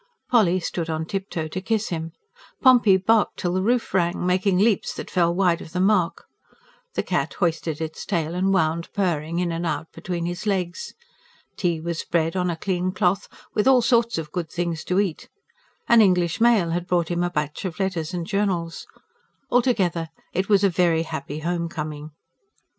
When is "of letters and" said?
17.63-18.25